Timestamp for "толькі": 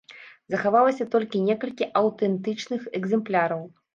1.15-1.41